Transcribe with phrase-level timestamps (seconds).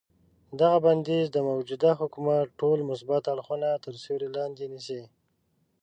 [0.59, 5.01] دغه بندیز د موجوده حکومت ټول مثبت اړخونه تر سیوري لاندې نیسي.